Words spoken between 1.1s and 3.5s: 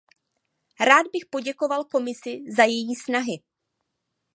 bych poděkoval Komisi za její snahy.